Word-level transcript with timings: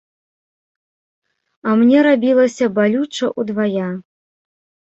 А 1.67 1.77
мне 1.81 1.99
рабілася 2.09 2.65
балюча 2.79 3.25
ўдвая. 3.45 3.89